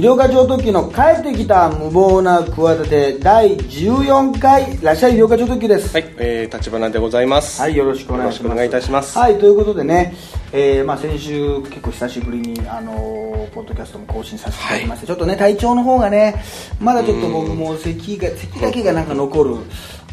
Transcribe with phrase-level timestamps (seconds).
[0.00, 5.94] 医療課長特急の帰ってきた無謀な企て第14回いらっしゃい医療課長特急です。
[5.94, 7.60] はい、えー、立花でございます。
[7.60, 8.52] はい、よろしくお願いします。
[8.54, 9.18] お願いいたします。
[9.18, 10.14] はい、ということでね、
[10.54, 16.42] えーまあ、先週、結構久しぶりに、あのーポッドキャストも更新させていただきまして、ちょっとね、体調の方がね、
[16.80, 19.56] まだちょっと僕も咳が、咳だけがなんか残る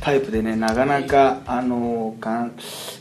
[0.02, 2.52] タイプでね、なかなか、あのーかん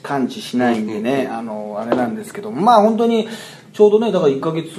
[0.05, 3.27] 感知しないんでね、あのーあれなんですけど、まあ本当に、
[3.73, 4.71] ちょうどね、だから1ヶ月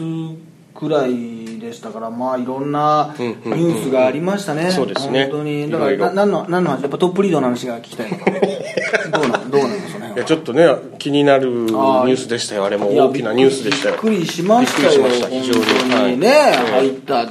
[0.74, 4.72] くらいでしたから、まあいろんなニュースがありましたね。
[4.72, 5.24] そうですね。
[5.24, 5.70] 本当に。
[5.70, 6.82] だから、何の、何の話？
[6.82, 8.10] やっぱトップリードの話が聞きたい。
[9.12, 10.68] どうなのどうなのその辺はいやちょっとね
[10.98, 12.66] 気になるニュースでしたよ。
[12.66, 13.96] あれも大きなニュースでしたよ。
[13.96, 15.08] びっくりしましたよ。
[15.30, 16.20] 非常に。
[16.20, 16.88] ね、はい。
[16.88, 17.26] 入った。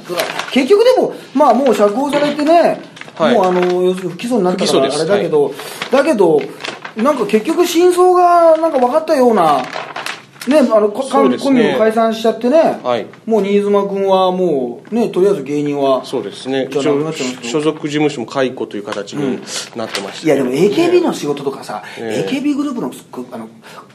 [0.52, 2.80] 結局でもまあもう釈放されてね、
[3.16, 3.34] はい。
[3.34, 5.52] もうあの要するに不起訴になったからあれだけど、
[5.90, 6.40] だけど
[6.96, 9.62] なんか結局真相がなんか分かったような
[10.46, 13.06] ね、あのコンビも解散しちゃってね、はい。
[13.26, 16.68] もう新妻君はもうねとりあえず芸人はそうですね。
[16.70, 19.40] 所属事務所も解雇という形に
[19.74, 22.30] なってましたいやでも AKB の仕事とかさ、ええ。
[22.30, 22.92] AKB グループの
[23.32, 23.48] あの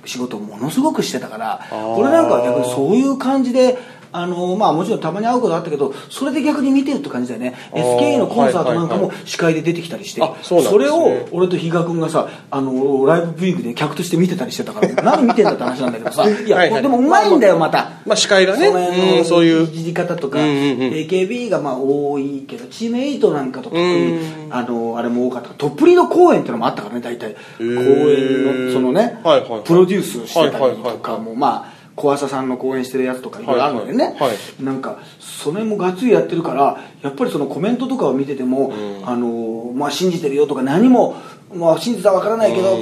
[0.06, 1.88] 仕事をものすごくしてたからあー。
[1.96, 3.78] 俺なんかは逆にそういう感じで
[4.12, 7.56] あのまあもちろんたまに会うことあったけどそれで逆に見てるって感じだよね。
[7.74, 16.28] SKE のコンサートなんかも司会で出てきたりして、あそれを俺と比嘉君がさあのライブビューイングで客として見てたりしてたから 何見てんだって話なんだけどさ。
[16.30, 16.82] いやはいはい。
[16.82, 17.92] でもうまいんだよまた。
[18.06, 18.68] まあ司会がね。
[18.68, 19.64] そのそういう。
[19.64, 20.58] いじり方とか、うんうんうん。
[20.94, 24.20] AKB がまあ多いけどチームエイトなんかとか、うん。
[24.50, 25.50] あのあれも多かった。
[25.50, 27.36] トップリード公演ってのもあったからね大体。
[27.58, 29.62] 公演のそのね、はいはいはい。
[29.64, 34.30] プロデュースしてたりとはいはいはかもまあ小朝さんの公演してるやつとかいろいろあるのでね、はいはい。
[34.30, 38.74] はなんかそれもがっつりやってるからやっぱりそのコメントとかを見てても、
[39.06, 41.16] あのまあ、信じてるよとか何も、
[41.54, 42.78] まあ、真実は分からないけど、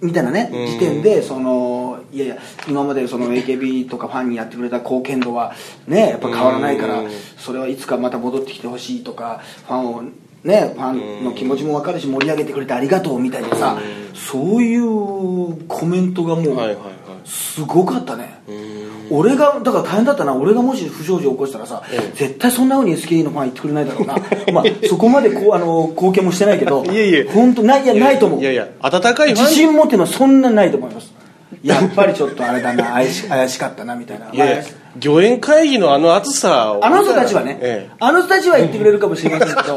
[0.00, 0.66] みたいなねうん。
[0.66, 5.54] 時点でそのいやいや今までその AKB とかファンにやってくれた貢献度は
[5.86, 7.10] ねやっぱ変わらないからうん。
[7.36, 10.02] それはいつかまた戻ってきてほしいとかファンを
[10.44, 13.78] ねファンの気持ちも分かるし盛り上げてくれてありがとうみたいなさ
[14.14, 16.76] そういうコメントがもうはい
[17.24, 18.32] すごかったね。
[18.32, 18.37] うん
[19.10, 20.34] 俺がだから大変だったな。
[20.34, 22.12] 俺がもし不祥事を起こしたらさ、ええ。
[22.14, 24.16] 絶対そんなふうに SKE のファン言ってくれないだろうな。
[24.52, 27.24] まあそこまでこうあの貢献もしてないけどいえいえ。
[27.24, 28.40] 本当ないいやないと思う。
[28.40, 28.68] いやいや。
[28.80, 31.17] 温かい自信持ってのはそんなないと思います
[31.62, 34.26] やっぱりちょっとあれだな 怪し怪しかったなみたいな。
[34.32, 34.64] いやいや
[35.04, 36.72] 御苑会議のあの熱さ。
[36.72, 39.76] をあの人たちはね、えあの人たちは言ってくれるかもしれませんけど。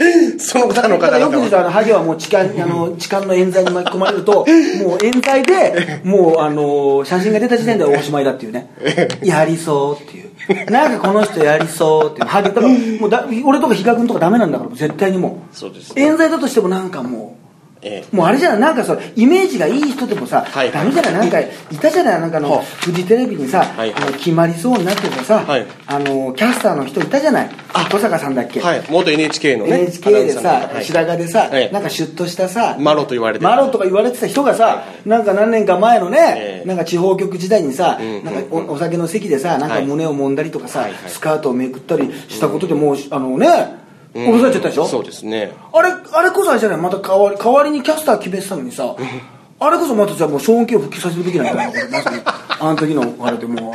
[0.00, 4.44] え その他のだからよく言うとあのハゲはもう痴漢あの痴漢の冤罪に巻き込まれると
[4.82, 8.68] もう冤罪でもうあの写真が出た時点でおしまいだっていうね。
[9.22, 10.70] やりそうっていう。
[10.70, 12.28] なんかこの人やりそうっていう。
[12.28, 15.56] ハゲだからもうだ俺とか比嘉君とかダメなんだから絶対にもう。
[15.56, 16.02] そうですね。
[16.02, 17.43] 冤罪だとしてもなんかもう
[17.84, 18.16] ええ。
[18.16, 21.12] もうあれじゃないなんかさイメージがいい人でもさ、はいダメじゃない？
[21.14, 21.48] なんかい
[21.80, 22.20] たじゃない？
[22.20, 25.66] なんかあの、はあフジテレビにさ、はいあの決まりそうになっててさ、はい。
[25.86, 27.50] あのキャスターの人いたじゃない？
[27.72, 27.88] あ。
[27.90, 28.84] 小坂さんだっけ、はい。
[28.90, 30.84] 元 NHK のね NHK でさはい。
[30.84, 31.72] 白髪でさ、ええ。
[31.72, 36.68] なんかシュッとしたさマロと言われてるマロとか言われてた人がさ、なんか何年か前のね、ええ。
[36.68, 39.86] なんか地方局時代にさ、うんなんかおお酒の席でさなんかはい。
[39.86, 41.10] 胸を揉んだりとかさ、はいはい。
[41.10, 43.83] スカートをめくったりしたことでもうあのね
[44.14, 44.26] うん。
[44.28, 45.52] 降ろされちゃったでしょ、そうですね。
[45.72, 46.78] あれあれこそあれじゃない？
[46.78, 48.94] また代わり代わりにキャスター決めてたのにさ。
[49.60, 53.72] あれこそまたじゃあもうショーン・ケイを復帰させるべきなんじゃないのこれまさにあの時のあれでもう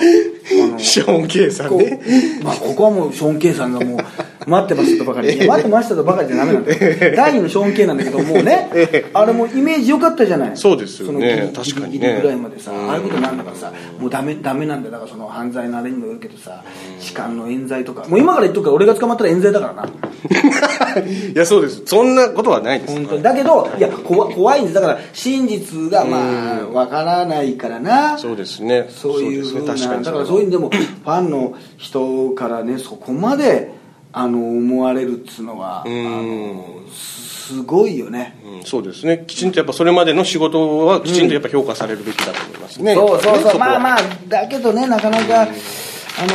[0.64, 2.02] あの ショーン・ケイさんこね
[2.42, 4.00] うまあ、ここはもうショーン・ケイさんがもう
[4.48, 5.36] 待ってましたとばかり。
[5.36, 7.16] いや待ってましたとばかりじゃダメなんだよ。
[7.16, 8.70] 第二のショーン・ケイなんだけどもうね
[9.14, 10.58] あれもイメージ良かったじゃない。
[10.58, 11.52] そうですよね。
[11.54, 12.22] その確かにね。
[12.22, 12.90] ぐらいまでさうん。
[12.90, 14.92] ああいうことなんだからさもうダメダメなんだよ。
[14.92, 16.64] だからその犯罪のあれにもよるけどさ
[17.00, 18.08] 痴漢の冤罪とか。
[18.08, 19.90] もう今から言っとくから俺が捕まったら冤罪だからな。
[21.02, 21.84] いやそうです。
[21.86, 22.94] そんなことはないです。
[22.94, 23.24] 本当に。
[23.24, 24.76] だけどいや怖怖いんです。
[24.76, 28.18] だから真実がまあわからないからな。
[28.18, 28.88] そうですね。
[28.90, 29.74] そういうふうな。
[29.74, 29.80] ね。
[29.80, 33.79] 確かにだからそういう意味でもファンの人からねそこまで
[34.12, 38.38] あの思われるっつうのはあんのすごいよね。
[38.44, 38.64] うん。
[38.64, 39.24] そうですね。
[39.28, 43.44] きちんとやっぱそれまでの仕事はきちんとやっぱ評価されるべきだと思いますね、そうそうそう。
[43.44, 43.58] こは。
[43.58, 45.48] まあまあだけどねなかなか、あ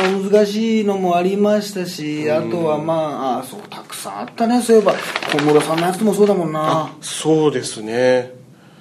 [0.09, 4.61] の難しいのもありましたし、あとはまああそうたくさんあったね。
[4.61, 4.93] そういえば
[5.31, 6.93] 小室さんのやつもそうだもんな。
[7.01, 8.33] そうですね。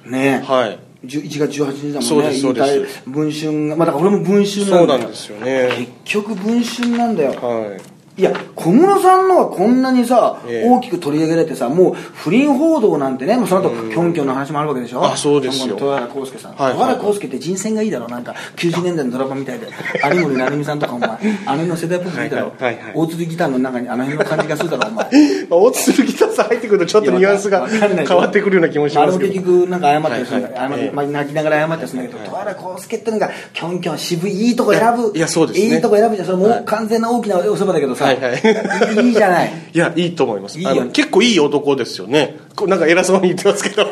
[0.07, 0.43] ね。
[0.45, 0.79] はい。
[1.07, 2.03] 1 1月18日だもんね。
[2.03, 3.03] そうですそうです。
[3.07, 3.77] 文春が。
[3.77, 4.97] まあだから俺も文春なんだよ。
[4.97, 5.69] そうなんですよね。
[5.77, 7.31] 結局文春なんだよ。
[7.33, 10.69] はいいや小室さんのはこんなにさ、ええ。
[10.71, 15.05] 大きく取り上げられてさもう不倫報道なんてねもうその後キョンキョンの話もあるわけでしょ？
[15.05, 15.75] あそうですよ。
[15.75, 19.67] 豊原康介さん、はいはい豊原康介って人選がいいだろなんか90年代のドラマみたいで。
[20.15, 21.09] 有森成美さんとかお前。
[21.09, 21.19] あの
[21.53, 22.93] 辺の世代っぽくいいだろ、はいはいはいはい。
[22.95, 25.05] 大鶴ギターの中にあの辺の感じがするだろお前。
[25.51, 30.39] まあ、大津ギターさん入ってくるとちょっとニュアンスが変わってくるような気もしあれもますけど結局なんか謝ったりする。
[30.39, 30.87] んだはいはい。
[30.87, 35.13] 謝まあ、泣きながら謝ったりするんだけど、豊原康介ってのがキョンキョン渋いいいとこ選ぶ。
[35.17, 35.75] いやそうですね。
[35.75, 36.29] いいとこ選ぶじゃん。
[36.29, 36.61] それもはい。
[36.61, 39.07] う完全な大きなおそばだけどさ、はいはい。
[39.07, 39.53] いいじゃない。
[39.73, 40.59] いやいいと思います。
[40.59, 43.85] いい結構いい男ですよねなんか偉そうに言ってますけど。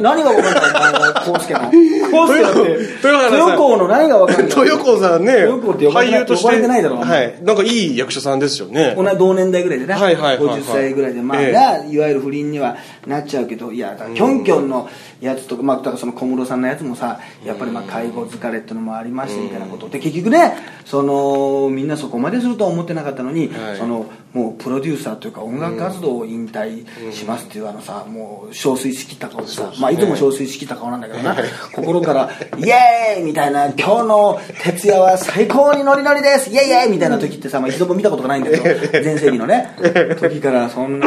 [0.00, 1.60] 何が分かんないお前が康介の。
[1.60, 3.38] 康介だって豊原さん。
[3.38, 7.42] 豊光の何が分かんない豊子さんね豊子って呼ばれてない俳優として呼ばれてないだろはい。
[7.42, 8.94] なんかいい役者さんですよね。
[8.96, 10.60] 同じ同年代ぐらいでね、はいはいはいはい。
[10.60, 14.88] 50歳ぐらいで、まあ、いわゆる不倫にはなっちゃうけど、いや、キョンキョンの
[15.20, 19.88] やつとか、まあ、だからその小室さんのやつもさ、やっぱりまあ介護疲れっていうのもありましてみたいなこと。
[19.88, 23.76] で、結局ね、そのみんなそこまでするとは思ってなかったのに、はい。
[23.76, 31.36] そのもうプロデューサーというか、音楽活動を引退しますっていう、あのさ、もう、憔悴しきった顔でさ、まあ、いつも憔悴しきった顔なんだけどな、
[31.74, 33.24] 心から、イエーイ!
[33.24, 36.50] みたいな、今日の徹夜は最高にノリノリです!
[36.50, 36.72] イエイイ!
[36.72, 38.64] エイみたいな時ってさ、まあ、一度も見たことがないんだけど、
[39.02, 39.74] 全盛期のね、
[40.20, 41.06] 時からそんな、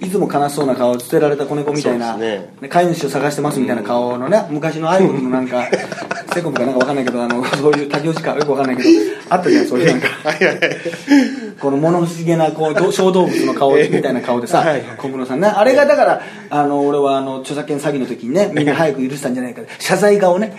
[0.00, 2.18] いつも悲しそうな顔、捨てられた子猫みたいな、
[2.68, 5.66] 飼い主を探してますみたいな顔のね、昔のアイドルのなんか、
[6.32, 8.88] セコムかなんかわかんないけど、あの、 そういう竹内かよくわかんないけど、
[9.30, 10.08] あったじゃん、そういうなんか。
[11.60, 14.64] この物不思議なこうど小動物の顔みたいな顔でさ
[14.96, 15.48] 小室さんね。
[15.48, 20.54] あれがだからあの俺はあの著作権詐欺の時にねみんな早く許したんじゃないか謝罪顔ね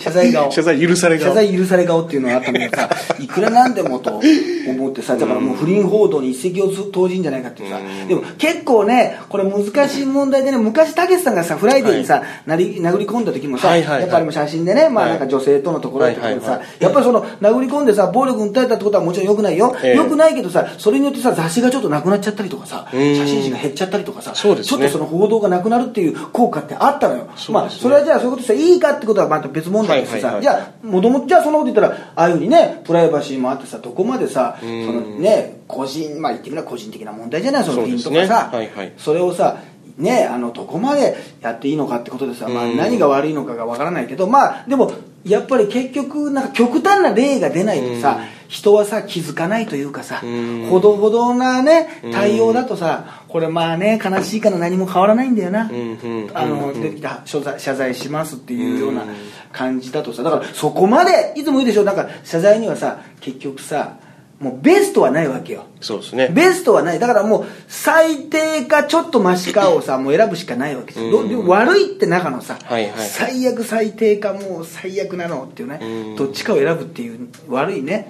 [0.00, 0.50] 謝罪顔。
[0.52, 1.28] 謝罪許され顔。
[1.28, 4.20] 謝罪許され顔っていうのがあったんだけどさ いくらなんでもと
[4.68, 15.10] 思ってさだからもう不倫報道に一石を投じんじゃないかってさでも結構ねこれ難しい問題でね昔たけしさんがさフライデーにさ、なり殴り込んだ時もさ、やっぱりもう写真でね、まあ、はい。
[15.12, 19.96] なんか女性とのところでとかでさ、やっぱりその殴り込んでさ暴力訴えたってことはもちろんよくないよ、ええ。
[19.96, 22.90] よくないけどさそれによってさ雑誌がちょっとなくなっちゃったりとかさん。
[22.90, 30.42] 写真誌が減っちゃったりとかさちょっとその報道がなくなるっていう効果ってあったのよ、まあそれはじゃあそういうことさいいかってことはまた別問題はいはいはい。
[30.42, 38.92] じゃあもともとじゃあそんなこと言ったらああいうふうにねプライバシーもあってさどこまでさそのね個人まあ言ってみれば個人的な問題じゃないその不倫とかさそねはいはい。
[38.96, 39.58] それをさ
[39.96, 42.76] ねあのどこまでやっていいのかってことでさ、まあ、うん。
[42.76, 44.92] 何が悪いのかがわからないけどまあでも
[45.24, 48.20] やっぱり結局なんか極端な例が出ないとさ、
[48.50, 50.66] 人はさ気づかないというかさ、うん。
[50.68, 59.04] ほどほどなね対応だとさこれまあね悲しいから何も変わらないんだよな、んうんあの出てきた謝罪謝罪しますっていうような
[59.52, 63.99] 感じだとさだからそこまでいつも言うでしょなんか謝罪にはさ結局さ
[64.40, 65.66] もうベストはないわけよ。
[65.82, 66.28] そうですね。
[66.28, 66.98] ベストはない。
[66.98, 71.00] だからもう最低かちょっとマシかをさ もう選ぶしかないわけです。
[71.02, 73.06] よ、悪いって中のさ、はいはい。
[73.06, 76.16] 最悪最低かもう最悪なのっていうね、うん。
[76.16, 78.08] どっちかを選ぶっていう悪いね、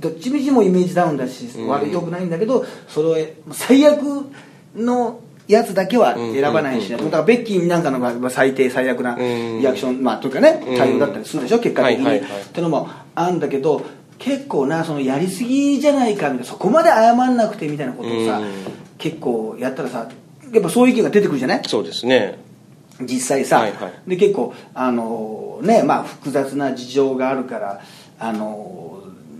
[0.00, 4.02] どどっちみちもイメージダウンだし、悪いよくないんだけどそれを最悪
[4.76, 9.60] のやつだけは選ばないしね、だからベッキーなんかの場合は最低最悪なうん。
[9.60, 10.76] リアクション、まあというかねうん。
[10.76, 12.42] 対応だったりするでしょ、結果的に、はいはいはい。
[12.42, 13.82] ってのもあるんだけど
[14.18, 18.48] 結構なそのやりすぎじゃないかみたいなそこまで謝んなくてみたいなことをさ、うん。
[18.98, 20.08] 結構やったらさ
[20.52, 21.62] やっぱそういう意見が出てくるじゃない？
[21.66, 22.38] そうですね。
[23.00, 23.92] 実際さ、はいはい。
[24.06, 27.80] で結構あのねまあ複雑な事情があるから
[28.18, 28.95] あの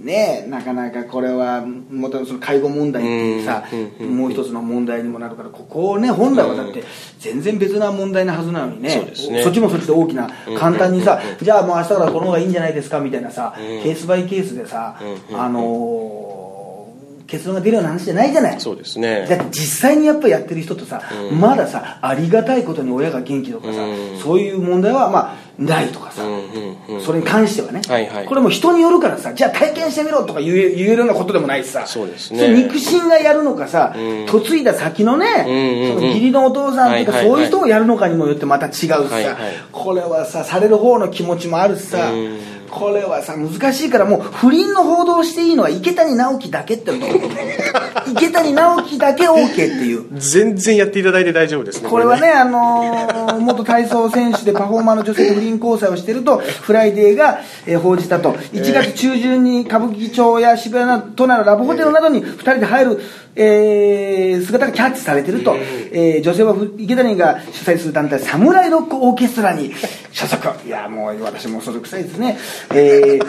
[0.06, 3.64] ねなかなかこれはもともとその介護問題っていうさ、
[4.00, 6.84] もう一つの問題にもなるからここをね本来はだって
[7.18, 9.42] 全然別な問題なはずなのにね,、そね。
[9.42, 10.58] っちもそっちで大きなうん。
[10.58, 13.82] 簡単にさ、じゃあもう明日からこの方がいいんじゃないですかみたいなさ、うん。
[13.82, 14.98] ケースバイケースでさ、
[15.34, 16.88] あの
[17.26, 18.60] 結論が出るような話じゃないじゃない。
[18.60, 19.26] そうですね。
[19.28, 21.40] だって実際にやっぱりやってる人とさ、うん。
[21.40, 24.18] まださありがたいことに親が元気とかさ、うん。
[24.18, 27.02] そういう問題はまあないとかさ、うんうんうん。
[27.02, 28.26] それに関してはね、はいはい。
[28.26, 31.86] これも人によるからさじゃあ体験してみろとか言え言えるようなことでもないしさ。
[31.86, 32.48] そうですね。
[32.54, 34.26] 肉親がやるのかさ、うん。
[34.26, 35.94] 嫁いだ先のね、うんうんうん。
[35.94, 37.26] その義理のお父さんといはいはい。
[37.26, 39.36] そういう人をやるのかにもよってまた違うしさ、はいはい。
[39.72, 42.38] これはさされる方の気持ちもあるしさ、うん
[42.70, 50.06] これはさ難しいからもう不倫の報道をしていいのは池谷直樹だけってこと池谷直樹だけ OK っていう。
[50.18, 58.32] 全然やっていただいて大丈夫ですねこれはね、あのー元体操選手でパフォーマーの女性と不倫交際をしていると、フライデーが、えー報じたと。
[58.32, 63.00] 1月中旬に歌舞伎町や渋谷など都内のラブホテルなどに2人で入る、
[63.36, 65.56] えー姿がキャッチされていると。
[65.92, 69.72] えー女性はふ池谷が主催する団体、サムライロックオーケストラに
[70.12, 70.48] 所属。
[70.66, 72.38] いや、もう私も所属したいですね。
[72.74, 73.26] えー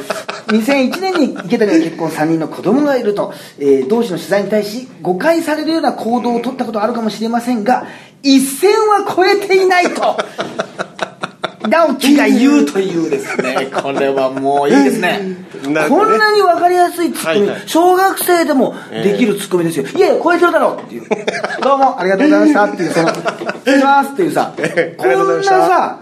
[0.47, 7.85] 2001年に池谷は結婚3人の子供がいると、えー同志の取材に対し誤解されるような行動を取ったことはあるかもしれませんが
[8.23, 10.17] 一線は越えていないと
[11.67, 15.19] 直樹が言うというですねこれはもういいですね
[15.69, 15.85] ね。
[15.89, 17.67] こんなに分かりやすいツッコミ、はいはい。
[17.67, 21.03] 小学生でもできるツッコミですよ、いやいや超えてるだろうっていう。
[21.61, 23.23] どうもありがとうございましたっていうその失
[23.65, 24.53] 礼しますっていうさ。
[24.57, 25.99] ええこんなさ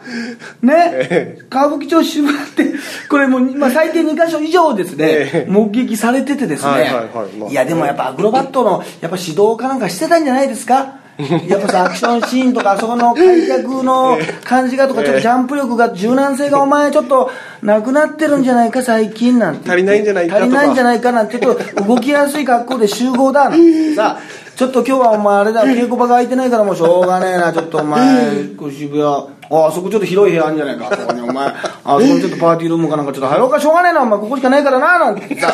[0.61, 2.73] ね歌舞伎町渋谷って
[3.09, 5.51] これもう、まあ、最低2箇所以上ですね、ええ。
[5.51, 7.05] 目撃されててですね、はいはいはい。
[7.37, 7.49] まあ。
[7.49, 11.04] いやでもやっぱアクロバットのやっぱ指導かなんかしてたんじゃないですか？
[11.47, 17.31] やっぱさアクションシーンとかあそこの開脚の感じがとかちょっとジャンプ力が柔軟性がお前ちょっと
[17.61, 23.49] なくなってるんじゃないか最近なんて足りないんじゃないか足りないんじゃないかなんてちょっと動きやすい格好で集合だ。
[23.49, 24.17] なんてさ
[24.55, 28.31] ちょっと今日はお前あれだ稽古場が空いてないからもうしょうがねえなちょっとお前
[28.71, 30.95] 渋谷ああそこちょっと広い部屋あるんじゃないか。
[30.95, 34.01] ここにお前あそこにちょっとパーティールームかなんかちょっと入ろうかしょうがねえな。
[34.01, 35.39] お前ここしかないからななんて。
[35.39, 35.53] さ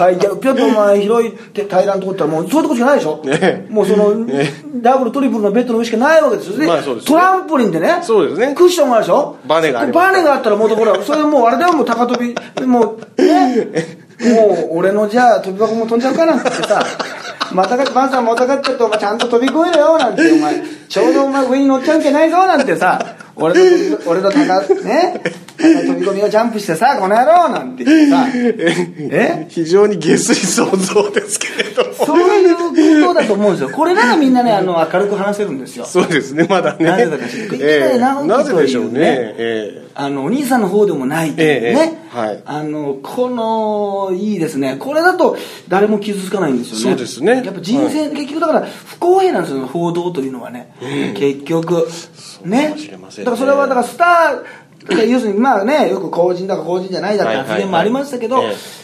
[0.00, 4.26] 書いてあるぴょっとお前広い平らなとこ行ったらもうそういうとこしかないでしょ、ねもうその、
[4.80, 7.08] ダブルトリプルのベッドの上しかないわけですよ、でまあそうですね。
[7.08, 8.00] トランポリンでね。
[8.02, 8.54] そうですね。
[8.54, 9.36] クッションがあるでしょ。
[9.46, 10.06] バネがあります。
[10.06, 14.00] バネがあったらもうほらそれもうあれだよもう高跳びもうね。
[14.20, 16.84] もう俺のじゃあ飛び箱も飛んじゃうかなんてさ。
[17.52, 20.32] またがバンさんまたがっちゃってお前ちゃんと飛び越えろよなんて。
[20.32, 23.54] お前ちょうどお前上に乗っちゃうんじゃないぞなんてさ俺
[23.96, 25.20] と俺と高ね？
[25.56, 28.26] 高飛び込みをジャンプしてさこの野郎なんて言ってさ。
[29.12, 29.46] え？
[29.48, 33.70] 非常に下水想像ですけれどもそういうことだと思うんですよ。
[33.70, 35.84] これならみんなねあの明るく話せるんですよ。
[35.84, 36.46] そうですね。
[36.48, 36.84] まだね。
[36.84, 37.98] なぜだか知ってるええ。
[37.98, 38.90] 直樹なぜでしょうね。
[39.00, 41.74] えあのお兄さんの方でもないといね、え
[42.14, 42.16] え。
[42.16, 42.42] はい。
[42.44, 44.76] あのこのいいですね。
[44.78, 45.36] これだと
[45.68, 46.82] 誰も傷つかないんですよね。
[46.82, 47.42] そうですね。
[47.44, 50.74] やっぱ人生、結局だから不公平なんですよ報道というのはね、
[51.16, 51.88] 結局。
[52.44, 52.68] ね。
[52.68, 53.30] かもしれませんね。
[53.30, 54.44] だからそれはだからスター
[55.08, 58.42] 要するにまあねよく公人だか公人じゃないだって発言もありましたけど、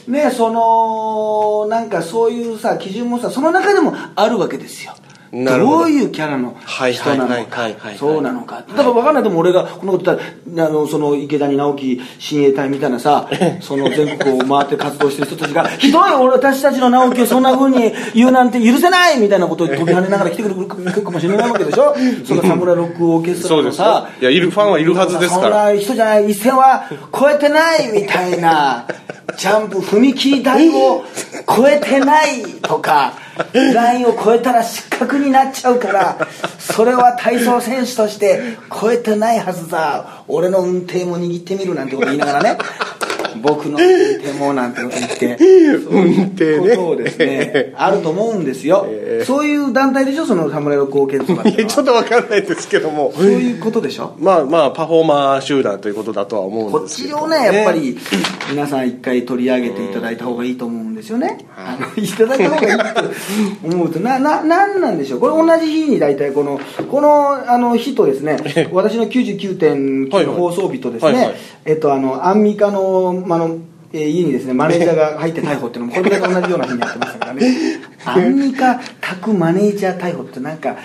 [0.08, 4.94] ねそのなんかそういうさ基準もさその中でもあるわけですよ
[5.32, 5.58] ど。
[5.58, 6.56] どういうキャラの
[6.92, 7.68] 人なのか。
[7.98, 8.62] そうなのか。
[8.62, 13.28] だから分かんないでも俺がこのこと言ったらあのその池谷直樹親衛隊みたいなさ
[13.60, 26.84] その全国を回って活動してる人たちがひどい俺私たちの直樹をそんな風に言うなんて許せないみたいなことを飛び跳ねながら来てくるかもしれないわけでしょその侍ロックオーケストラのさよいやいるファンはいるはずですからそんな人じゃない一線は
[27.18, 28.86] 超えてないみたいな
[29.36, 31.04] ジャンプ踏切台を
[31.46, 33.14] 超えてないとか
[33.52, 36.28] ラインを超えたら失格になっちゃうから
[36.58, 40.24] それは体操選手として超えてないはずだ。
[40.28, 42.58] 俺の運転も握ってみるなんてこと言いながらね。
[43.42, 45.36] 僕の運転もなんてこと言って
[45.88, 46.76] 運転ね。
[46.76, 48.86] ことをですね あると思うんですよ、
[49.24, 53.12] そういう団体でしょその侍ロックオーケストラっていやちょっとわかんないですけども。
[53.16, 54.14] そういうことでしょ？
[54.18, 57.96] まあまあパフォーマー集団ということだとは思こっうんですけちをどもねやっぱり
[58.50, 65.20] 皆さん一回取り上げていただいた方がいいと思うんですよね、あのいただいた方がいいと思うとなななんなんでしょう？
[65.20, 68.38] これ同じ日に大体このこのあの日とですね
[68.72, 71.34] 私の99.9の放送日とですね、はいはい。
[71.64, 73.58] えっとあのアンミカのあの
[73.92, 77.56] えー家にですね マネージャーが入って逮捕っていうのもこれだけ同じような日にやってましたからね。
[78.04, 80.76] アンミカ宅マネージャー逮捕ってなんか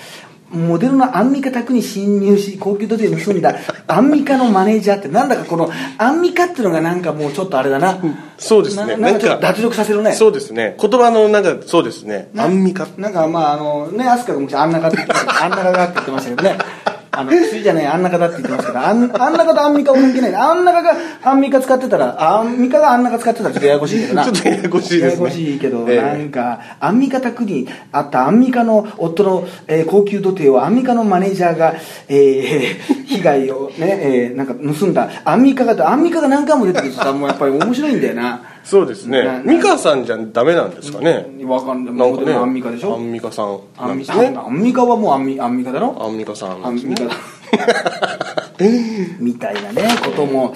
[0.51, 3.55] モデルのアンミカ宅に侵入し高級時計盗んだ
[3.87, 7.97] アンミカのマネージャーってなんだかこのアンミカっていうのがなんかもうちょっとあれだな。
[8.37, 8.97] そうですね。
[8.97, 10.11] ななんかちょっと脱力させるね。
[10.11, 10.75] そうですね。
[10.79, 12.29] 言葉のなんかそうですね。
[12.33, 12.87] なアンミカ。
[12.97, 16.57] なんかまああのね飛鳥が昔あんなかってあんなかがって言ってましたけどね
[17.13, 20.35] あの薬じゃないあんなかだって言ってますけどあんあんなかとアンミカは関係ない。
[20.35, 24.23] あんなかがアンミカ使ってたらアンミカがあんなか使ってたらちょっとややこしいけどな。
[24.23, 25.05] ちょっとややこしいですね。
[25.07, 26.01] ややこしいけど、ええ。
[26.01, 31.75] なんかアンミカ宅にあったアンミカの夫の、えー高級土手をアンミカのマネージャーが、
[32.07, 35.09] えー 被害をね、えーなんか盗んだ。
[35.25, 41.25] アンミカがアンミカが何回も出てくるとさもうやっぱり面白いんだよなそうですなね美香さんじゃダメなんですかね。
[41.45, 41.93] わかんない。
[41.95, 42.33] なんかね。
[42.33, 42.95] アンミカでしょ？
[42.95, 43.59] アンミカさん。
[43.77, 44.05] アンミ
[44.73, 45.95] カ、はもうアンミアンミカだろ？
[45.99, 46.65] アンミカさん。
[46.65, 47.11] アンミカだ。
[49.19, 50.53] みたいなねことも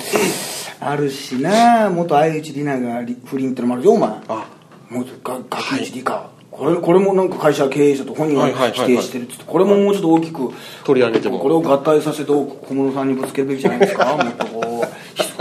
[0.80, 1.90] あるしな。
[1.90, 4.10] 元相内里奈がり不倫ってのもあるよお前。
[4.28, 4.46] あ。
[4.90, 10.52] 元が垣内里香これこれもなんか会社経営者と本人が否定してるっつってこれももうちょっと大きく
[10.86, 11.40] 取り上げても。
[11.40, 14.16] これを合体させて小室さんにぶつけるべきじゃないですか？
[14.16, 14.88] もっとこう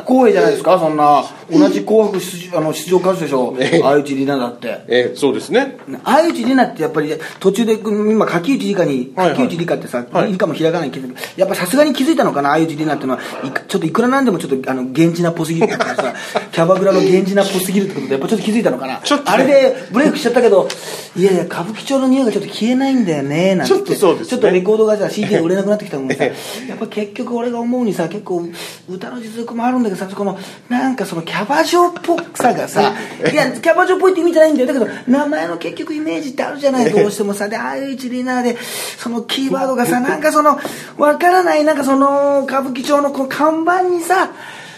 [0.05, 3.81] 不公平じゃないですかそんな同じ紅白出場あの出場歌手でしょええ。
[3.81, 4.85] 相内里奈だって。
[4.89, 5.77] えーそうですね。
[6.05, 10.33] 相内里奈ってやっぱり途中で今柿内里香に柿内里香ってさ、はい。
[10.33, 13.61] 里香もひらがなに気づくやっぱさすがに気づいたのかな相内里奈ってのは。
[13.69, 16.15] ちょっといくらなんでもちょっとあの源氏なっぽすぎるってさ
[16.53, 19.01] キャバクラの源氏なっぽすぎるってことでやっぱちょっと気づいたのかな。
[19.05, 19.31] ちょっとね。
[19.33, 20.69] あれでブレイクしちゃったけど
[21.17, 23.73] いやいや歌舞伎町の匂いがちょっと消えないんだよねなんて。
[23.75, 24.31] ちょっとそうですね。
[24.31, 26.25] ちょっとレコードがさ CD で売れなくなってきたもんさ。
[26.25, 26.31] や
[26.75, 28.49] っぱ結局俺が思うにさ結構
[28.89, 32.95] 歌の実力もあるんだけどさこのなんかそのキャバ嬢っぽさがさ
[33.33, 34.67] いやキャバ嬢っぽいって意味じゃないんだよ。
[34.67, 38.61] だけど名前の結局イメージってあるじゃないどうしてもさで相内里奈で
[38.99, 40.59] そのキーワードがさなんかその
[40.99, 44.31] わからないなんかその歌舞伎町のこの看板にさ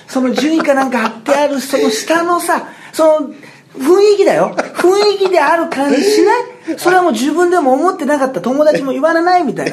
[0.07, 3.35] その順位かなんか貼ってあるその下のさその
[3.77, 4.57] 雰囲気だよ。
[4.57, 6.33] 雰囲気である感じしな
[6.75, 6.79] い？
[6.79, 8.41] それはもう自分でも思ってなかった。
[8.41, 9.71] 友達も言わないみたい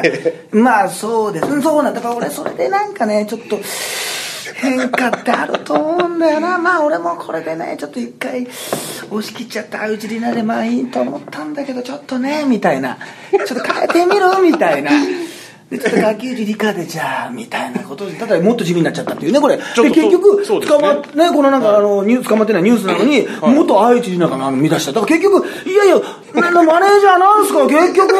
[0.51, 0.59] な。
[0.59, 1.61] まあそうです。
[1.61, 3.59] そうなんだから俺それでなんかねちょっと
[4.63, 6.57] 変化ってあると思うんだよな。
[6.57, 9.79] まあ俺もこれでねちょっと一回押し切っちゃった。
[9.79, 12.97] 相内里奈でまあいいと思ったんだけどちょっとねみたいな。
[13.31, 14.91] ちょっと変えてみるみたいな。
[15.69, 19.57] でちょっと垣内理科でじゃあみたいなことでただもっと地味になっちゃったっていうねこれ。
[19.57, 24.91] で結局捕まってねこのなんかあのニュース捕まってないニュースなのに元愛知里奈が見出した。
[24.91, 25.95] だから結局いやいや
[26.35, 27.65] ななマネージャーなんすか？
[27.67, 28.13] 結局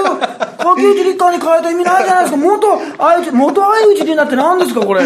[0.45, 2.67] 垣内理科に変えた意味ないじゃないですか元
[3.00, 5.01] 愛知元愛知里奈って何ですかこれ？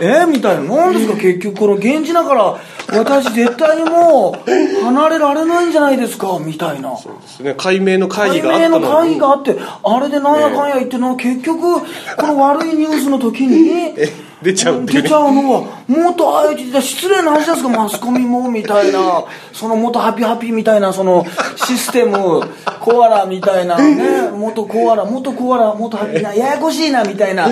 [0.00, 0.62] えみたいな。
[0.62, 2.58] 何ですか結局この源氏だから
[2.98, 6.90] 私絶対にもう離れられないんじゃないですかみたいな。
[6.90, 6.96] で
[7.28, 7.54] すね。
[7.56, 11.80] 解明の会議があっ解明のたのに会議があってあれでなんやかんや言っての結局
[12.16, 13.94] この悪いニュースの時に
[14.44, 14.92] 出ちゃうね。
[14.92, 19.24] 出ちゃうのは元愛知で失礼な話ですかマスコミもみたいな。
[19.52, 21.24] その元ハピハピみたいなその
[21.56, 22.42] システム
[22.80, 24.30] コアラみたいなね。
[24.30, 27.48] 元コアラ元コアラ元ハピなややこしいなみたいな。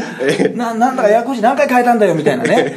[0.54, 2.76] ななんだかややこしい何回変えたんだよみたいなね。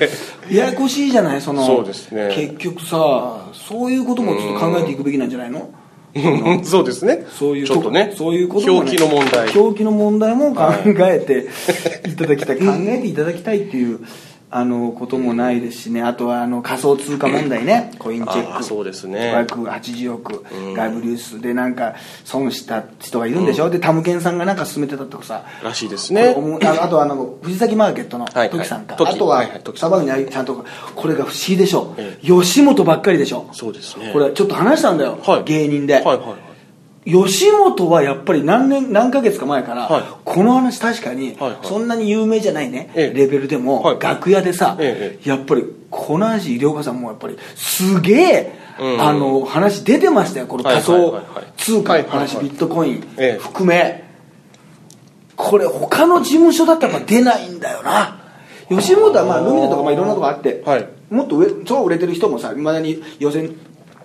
[0.50, 2.32] ややこしいじゃないそのそうですね。
[2.34, 5.60] 結局さそういうこともちょっと考えていくべきなんじゃないの？
[5.60, 5.85] うん
[6.64, 7.26] そうですね。
[7.30, 8.14] そういうちょっとね。
[8.16, 9.50] そういうことも、表記の問題。
[9.54, 11.48] 表記の問題も考えて
[12.10, 14.00] いただきたい、考えていただきたいっていう
[14.52, 16.02] あのこともないですしね。
[16.02, 17.92] あとはあの仮想通貨問題ね。
[18.00, 18.64] コインチェック。
[18.64, 19.34] そうですね。
[19.48, 25.44] 580億、外部流出でなんか損した人がいるんでしょ、でタムケンさんがなんか進めてたとかさ。
[25.64, 26.36] らしいですね。
[26.64, 29.12] ああとはあの藤崎マーケットのはいトキさんか、トキ。
[29.12, 33.50] あとははいはいサバウにちゃんとこれが不思議でしょ、え吉本ばっかりでしょ。
[33.52, 34.12] そうですね。
[34.14, 35.44] これちょっと話したんだよ、はい。
[35.44, 36.45] 芸人で、はいはいはい
[37.06, 40.04] 吉本はやっぱり何年何ヶ月か前から、はい。
[40.26, 41.58] この話確かに、はいはい。
[41.64, 43.18] そんなに有名じゃないね、ええ。
[43.18, 44.00] レベルでも、はい。
[44.00, 49.02] 楽屋でさ、えやっぱりこの話医療家さんもやっぱりすげえ、うん。
[49.02, 50.48] あの話出てましたよ。
[50.48, 51.22] この仮想
[51.58, 53.40] 通貨の話、ビットコインええ。
[53.40, 54.04] 含め、
[55.36, 58.20] これ他の事務所だったら出ないんだよな。
[58.68, 60.90] 吉本はまあルミネとかまあいろんなとこあって、はい。
[61.12, 63.56] もっと上超売れてる人もさいまだに予選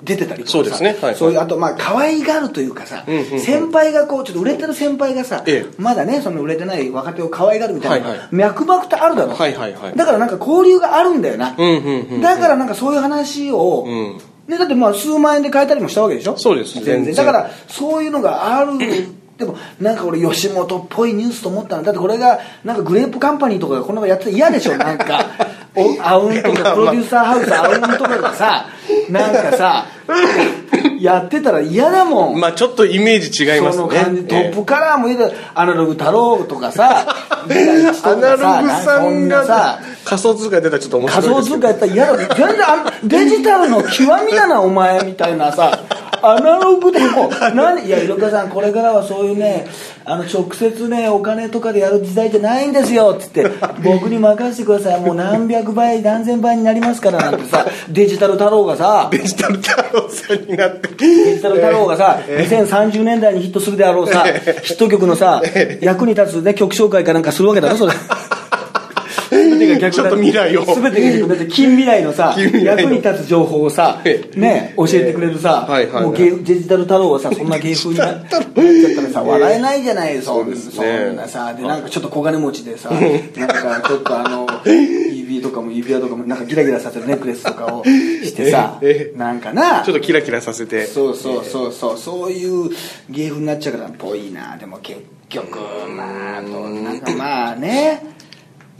[0.02, 0.52] 出てたりとかさ。
[0.52, 0.96] そうですね。
[1.00, 1.14] はい。
[1.14, 3.40] そういうあとまあ可愛がるというかさ、うんうんうん。
[3.40, 5.74] 先輩がこうちょっと売れてる先輩がさ、ええ。
[5.78, 8.28] まだねその売れてない若手を可愛がるみたいな、はいはい。
[8.32, 9.96] 脈々とあるだろ、はいはいはい。
[9.96, 12.20] だからなんか交流があるんだよな、うんうんうんうん。
[12.20, 14.18] だからなんかそういう話を、うん。
[14.48, 16.36] ね、だってまあ数万円で買えたりもしたわけでしょ？
[16.36, 16.74] そうです。
[16.74, 17.14] 全全然。
[17.14, 18.72] 然だからそういうのがある。
[19.40, 21.82] でもなんか俺吉本っぽいニュースと思ったの。
[21.82, 24.76] だってこれがなんかグレープカンパニーとかがこのままやってたら嫌でしょ？
[24.76, 25.24] なんか。
[25.76, 28.66] おアウンとかプロデューサーハウスアウンとかがさ
[29.10, 29.86] なんかさ
[31.00, 32.40] やってたら嫌だもん。
[32.40, 33.82] まあちょっとイメージ違いますね。
[33.82, 37.16] その感じトッえプカラーもいいだアナログ太郎とかさ
[37.48, 41.60] え アナログさこんなさが仮想通貨出たらちょっと面仮白いですけど。
[41.60, 42.34] 想通貨やったら嫌だ。
[42.34, 45.78] 全然デジタルの極みだなお前みたいなさ
[46.22, 47.30] アナログでも。
[47.54, 47.86] 何？
[47.86, 49.66] いや色川さんこれからはそういうね
[50.10, 53.46] あの直接ねお金とかでやる時代じゃないんですよっつって
[53.84, 55.00] 僕に任せてください。
[55.00, 60.88] もう何百倍何千倍になりますからなんてさ デジタル太郎がさデジタル太郎さんになって。
[60.98, 64.24] デジタル太郎がさ、2030年代にヒットするであろうさ、
[64.62, 65.42] ヒット曲のさ、
[65.80, 67.92] 役に立つね、曲紹介かなんかするわけだろ、それ。
[69.60, 74.40] 全てが逆ちょっと未来を全てが逆だって近未来のさ役に立つ情報をさええ。
[74.40, 78.62] ね教えてくれるさ、もう芸デジタル太郎はさそんな芸風になっちゃった
[79.02, 80.52] らさ笑えないじゃないですね。
[80.70, 84.46] そんなさでなんかちょっと小金持ちでさなんかちょっとあの
[85.12, 89.18] 指とかも指輪とかもなんかギラギラさせるネックレスとかをしてさええ。
[89.18, 89.82] なんかな。
[89.82, 90.86] ちょっとキラキラさせて。
[90.86, 91.98] そうそうそうそう。
[91.98, 92.70] そういう
[93.08, 94.56] 芸風になっちゃうからぽいな。
[94.56, 98.02] でも結局まあなんかまあね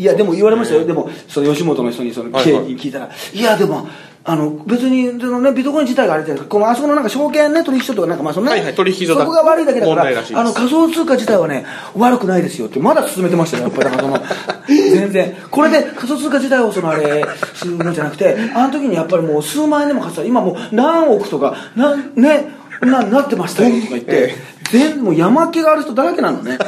[0.01, 0.87] いやでも言われましたよ。
[0.87, 2.73] でもその吉本の人にその経はいはい。
[2.73, 3.87] 緯聞いたら、い、やでも
[4.25, 6.51] あの別にその、ね、ビットコイン自体があれじゃないですか。
[6.51, 9.21] このあそこのなんか証券ね取引所とかなんかまあそのね、はいはい取引所だ。
[9.21, 13.65] そこが悪いだけだからあの仮想通貨自体はね悪くないですよってまだ進めてましたよ。
[13.65, 14.19] やっぱりだからその
[14.67, 15.37] 全然。
[15.51, 20.25] これで仮想通貨自体をそのあれするのじゃなくてあの時にやっぱりもう数万円でも買ってた。
[20.25, 22.49] 今もう何億とかなんね
[22.81, 24.35] ななってましたよとか言って
[24.73, 26.59] 全もう山っ気がある人だらけなのね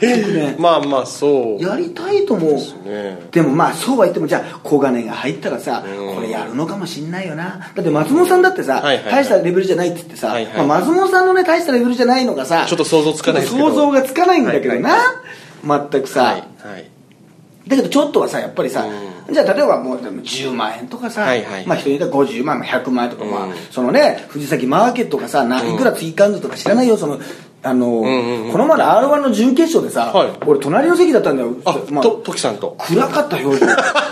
[0.00, 1.62] 結局ねまあまあそう。
[1.62, 2.54] やりたいと思う。
[2.88, 3.28] ね。
[3.30, 6.14] でもまあそうは言ってもじゃあ小金が入ったらさうん。
[6.14, 7.70] これやるのかもしんないよな。
[7.74, 13.68] だって松本さんだってさ、大したレベルじゃないって言ってさ、まあ、松本さんのね大したレベルじゃないのがさちょっと想像つかないですけど。
[13.68, 15.00] 想像がつかないんだけどな、はい
[15.62, 16.46] 全くさ、
[17.66, 18.86] だけどちょっとはさやっぱりさ、
[19.30, 21.26] じゃあ例えばもうでも10万円とかさ、
[21.66, 23.54] まあ人に言ったら50万まあ100万円とか、まあうん。
[23.70, 27.20] そのね藤崎マーケットがさないくら追加とか知らないよその
[27.62, 28.52] あの、んうんうん。
[28.52, 30.32] この前の r 1の準決勝でさ、はい。
[30.46, 31.54] 俺隣の席だったんだよ。
[31.64, 32.76] あまあとトキさんと。
[32.78, 33.66] 暗かった表情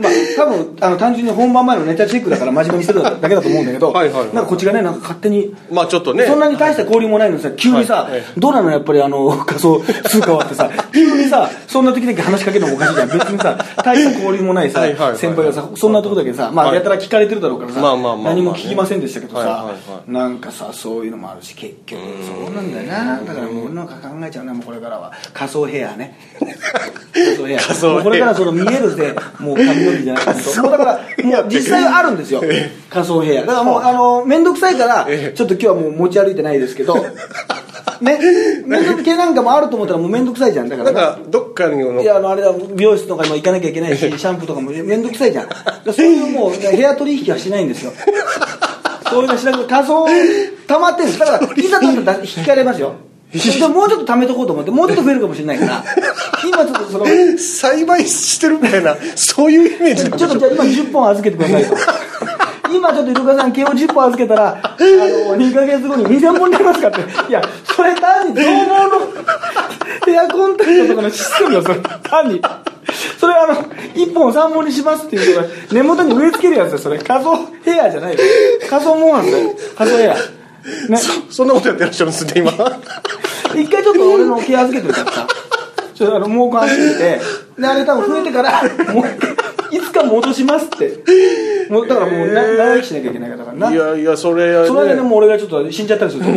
[0.00, 6.24] まあ多分あの単純に本番前のネタチェックだから真面目にしてるだけだと思うんだけど はいはいはいなんかこっちがねなんか勝手にまあちょっとね。
[6.24, 8.12] そんなに大した交流もないのにさ急にさ、はい。
[8.14, 13.08] えどうなのやっぱりあの仮想通貨はってさ急にさそんな時だけ話しかけるのもおかしいじゃん。
[13.08, 14.82] 別にさ大した交流もないさ
[15.16, 16.72] 先輩がさそんなとこだけさまはい。
[16.72, 19.74] あやたら聞かれてるだろうからさまあまあまあ何も聞きませんでしたけどさは
[20.06, 23.20] いなんかさそういうのもあるし結局そうなんだよな。
[23.20, 25.12] だからもう俺なんか考えちゃうなもうこれからは。
[25.32, 26.16] 仮想ヘアね。
[27.12, 30.94] 仮想ヘアこれからその見えるぜもう髪の毛じゃなくてもうだから
[31.42, 32.42] もう実際はあるんですよ。
[32.90, 33.92] 仮想ヘアだからもうあ。
[33.92, 35.36] の面倒くさいからええ。
[35.36, 36.94] ちょっと今日はもう持ち歩いてないですけど。
[38.00, 38.18] ね
[38.64, 40.68] 面倒系なんかもあると思ったらもう面倒くさいじゃん。
[40.68, 45.48] だからなんかどっかにのいやあのあれだ美容室とかにも行かなきゃいけないしシャンプーとかも面倒くさいじゃん。
[45.92, 47.92] そういうもうヘア取引はしないんですよ。
[49.10, 50.06] そういうのしなくて仮想
[50.66, 51.18] 溜まってるんです。
[51.18, 52.92] だからいざとなったら引かれますよ。
[52.92, 53.07] で
[53.60, 55.84] ももうちょっと貯めとこうと思ってもうちょっと増えるかもしれないから
[56.46, 57.06] 今ちょっとその
[57.38, 61.76] 栽培してるみたいなそういうイメージちょっとじゃあ今10本預けてくださいと。
[62.70, 67.00] 今ちょっとイルカさん毛を10本預けたらあの2ヶ月後に2000本になりますかって。
[67.00, 67.42] いや
[67.74, 68.68] それ単に増毛の
[70.04, 71.76] ヘアコンタクトとかのシステムよそれ。
[72.02, 72.42] 単に。
[73.18, 73.54] それあの
[73.94, 76.98] 1本を3本にしますっていうのが根元に植え付けるやつよそれ。
[76.98, 78.12] 仮想ヘアじゃない。
[78.14, 78.18] よ
[78.68, 79.54] 仮想モンハンだよ。
[79.76, 80.16] 仮想ヘア
[80.88, 80.98] ね。
[81.30, 82.52] そんなことやってらっしゃるんですね今。
[83.54, 85.26] 一回ちょっと俺の毛預けてるからさ。
[85.94, 87.20] ちょっとあの毛根預けて。
[87.60, 89.04] であれ多分増えてからもう
[89.74, 91.68] いつか戻しますって。
[91.68, 93.72] もうだからもうな長生きしなきゃいけないからだからな。
[93.72, 96.30] いやいやそれその間にねもう俺がちょっと死んじゃったりすると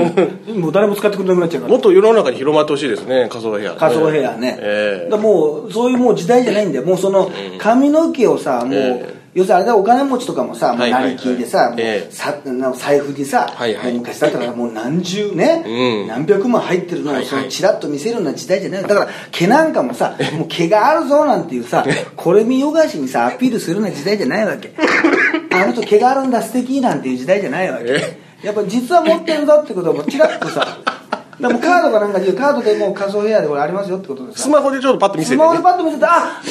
[0.53, 1.73] もう誰も使ってくれなくなっちゃうから。
[1.73, 5.09] もっと世の中に広まってほしいですね仮想ヘアね仮想ヘアね、ええ。
[5.09, 6.85] だもうそういうもう時代じゃないんだよ。
[6.85, 11.73] もうその髪の毛をさもう、ええ要するにあれだお金持ちとかもさ、もう成金でさ、
[12.73, 13.93] 財布にさ、はいはい。
[13.93, 16.07] 昔だったらもう何十ね、うん。
[16.07, 24.73] 何百万入ってるのをそのチラッと見せるような時代じゃないだから毛なんかもさ もう毛があるぞなんていうさこれ見よがしにさアピールするような時代じゃないわけ。
[25.53, 27.85] あの人毛があるんだ素敵なんていう時代じゃないわけ。
[27.87, 30.79] えやっぱ実は持ってるぞってことをもうチラッとさ
[31.41, 36.41] でもうカードかなんかでカードでもう仮想ヘアでこれありますよってことですスマホでちょっとパッと見せて、スマホでね、パッと見せてあ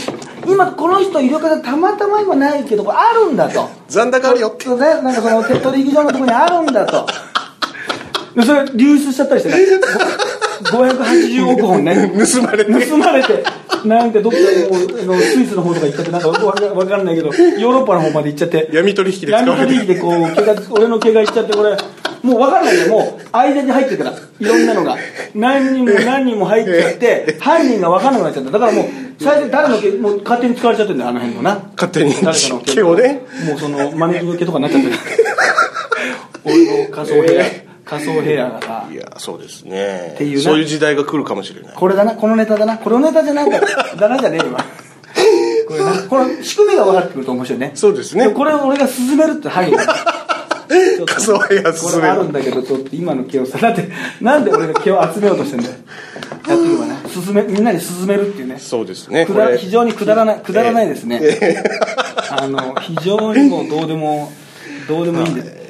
[0.46, 3.68] 今この人医療科でたまたま今ないけどこれあるんだと。
[3.88, 4.48] 残高あるよ。
[4.48, 7.06] ってねなんかその取引所のところにあるんだと。
[8.34, 9.56] でそれ流出しちゃったりしてね。
[10.64, 12.12] 580億本ね。
[12.34, 12.88] 盗まれて。
[12.88, 13.44] 盗まれて。
[13.84, 14.38] なんかどっか
[15.06, 18.68] のスイスの方とか行っちゃってなんかわかんないけどヨーロッパの方まで行っちゃって。
[18.72, 19.50] 闇取引で使われて。
[19.58, 21.76] 闇取引でこう俺の毛が行っちゃってこれ
[22.22, 22.88] もう分かんないよ。
[22.88, 24.16] もう間に入ってるから。
[24.38, 24.96] いろんなのが。
[25.34, 28.50] 何人も 何人も入っちゃって犯人が分かんなくなっちゃった。
[28.50, 28.84] だからもう
[29.22, 31.10] 最初誰の毛もう勝手に使われちゃってるんだよ。
[31.10, 31.58] あの辺のな。
[31.76, 32.14] 勝手に。
[32.14, 33.22] 誰かの 毛をね。
[33.46, 34.96] もうその招きの毛とかになっちゃってる
[36.44, 38.88] 俺の仮想ヘア、え仮想ヘアがさ。
[38.90, 40.14] いやそうですね。
[40.18, 40.42] ていうな。
[40.42, 41.74] そういう時代が来るかもしれない。
[41.74, 42.14] これだな。
[42.14, 42.78] このネタだな。
[42.78, 43.50] このネタじゃない。
[43.50, 44.56] からだなじゃねえよ
[45.68, 45.92] これな。
[46.08, 47.72] この仕組みが分かってくると面白いね。
[47.74, 48.28] そうですね。
[48.28, 49.72] でこれを俺が進めるって範囲
[51.06, 51.74] 仮想ヘア進める。
[51.74, 53.88] これあるんだけどちょっと今の毛をさだって
[54.20, 55.74] なんで俺が毛を集めようとしてんだよ。
[56.48, 58.56] やっていけばね進めみんなに進めるっていうね。
[58.58, 59.26] そうですね。
[59.26, 59.52] くこれ。
[59.52, 61.20] だ非常にくだらないくだらないですね、
[62.30, 64.32] あの非常にもうどうでも
[64.88, 65.60] どうでもいいんで。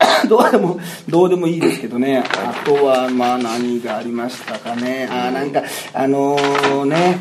[0.28, 2.24] どうでもどうでもいいですけどね。
[2.34, 5.08] あとはまあ何がありましたかね。
[5.10, 7.18] あなんかあのーね。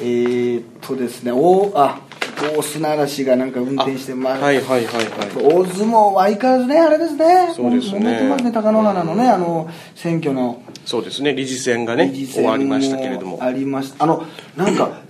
[0.00, 1.32] えー、っとですね。
[1.32, 2.00] 大あ
[2.40, 5.04] 大砂嵐がなんか運転してまはいはいはいはい。
[5.36, 7.52] 大相撲は相変わらずねあれですね。
[7.54, 7.98] そうですね。
[7.98, 10.62] 揉めてますね貴乃花のねあの選挙の。
[10.84, 11.34] そうですね。
[11.34, 13.38] 理事選がね終わりましたけれども。
[13.42, 14.04] ありました。
[14.04, 14.24] あの
[14.56, 15.00] なんか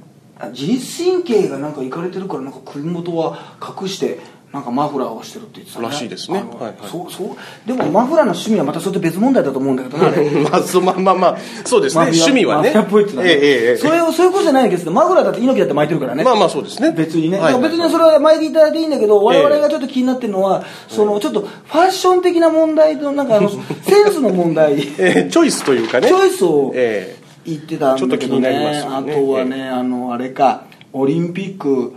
[0.53, 4.19] 自律神経がなんかいかれてるからなんか首元は隠して
[4.55, 5.89] なんかマフラーをしてるって言ってたね。
[5.89, 6.39] らしいですね。
[6.39, 6.75] はいはい。
[6.89, 7.37] そうそう。
[7.67, 10.31] でもマフラーの趣味はまたそれと別問題だと思うんだけどなあれ。
[10.31, 31.95] まあそうまあまあまあそうですね趣味はねマフィアっぽいって言ったええええええそれをそういうことじゃないけどマフラーだって猪木だって巻いてるからねまあまあそうですね別にね、はいはい別にそれは巻いていただいていいんだけど、我々がちょっと気になってるのは、そのちょっとファッション的な問題と、なんかあのセンスの問題、チええチョイスというかねョイスをえ言ってたんだけどちょっと気になりまね、あとはね、あのあれか、オリンピック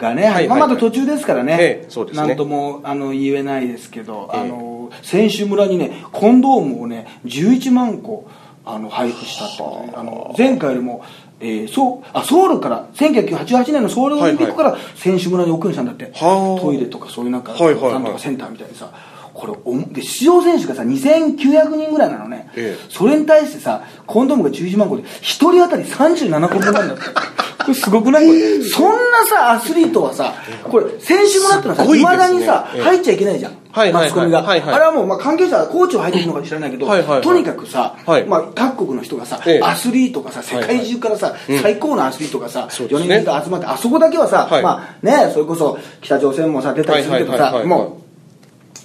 [0.00, 4.40] がね、はいはいまあ、まだ途中ですからね、ええなんともあの言えないですけど、ええ。
[4.40, 8.28] あの選手村にね、コンドームをね、11万個
[8.64, 10.02] あの配布したってことで、あ。
[10.02, 11.04] の前回よりも、
[11.40, 16.60] えー、そうあソウルから1988年のソウルオリンピックから選手村に送りにしたんだって、はあ。
[16.60, 17.92] トイレとかそういうなんか、はいはいはい。
[17.94, 18.92] なんとかセンターみたいにさ
[19.32, 22.90] これおで出場選手がさ2900人ぐらいなのね、ええ。
[22.90, 27.02] それに対してさコンドームが11万個で1人当たり37個分なんだって
[27.70, 28.26] れすごくない？
[28.26, 32.00] これそんなさアスリートはさこれ選手村ってのはさいですね。
[32.00, 32.82] いまだにさええ。
[32.82, 34.04] 入っちゃいけないじゃんはいはいはい。
[34.04, 34.74] マスコミが、はいはい。
[34.74, 37.22] あれはもうまあ関係者はコーチを入ってるのか知らないけどはいはいはい。
[37.22, 38.24] とにかくさ、はい。
[38.26, 39.60] まあ、各国の人がさ、ええ。
[39.62, 43.22] アスリートがさ世界中からさ、最高のアスリートがさ、4そうですね。
[43.22, 44.62] 人集まってあそこだけはさ、はい。
[44.62, 47.66] まあねそれこそ北朝鮮もさ出たりするけどさはいはいはいはい。
[47.68, 47.99] もう